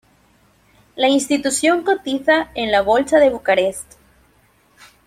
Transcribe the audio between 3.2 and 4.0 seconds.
Bucarest.